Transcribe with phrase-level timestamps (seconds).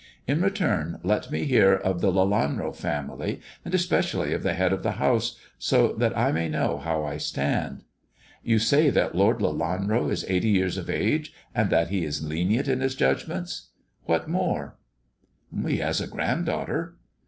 [0.25, 4.81] In return let me hear of the Lelanro family, and especially of the head of
[4.81, 7.83] the house, so that I may know how I stand.
[7.83, 11.69] 58 THE dwarf's chamber You say that Lord Lelanro is eighty years of age, and
[11.69, 13.69] that he is lenient in his judgments.
[14.05, 14.79] What more
[15.51, 16.97] 1 "He has a grand daughter."